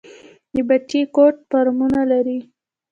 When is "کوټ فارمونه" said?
1.15-2.01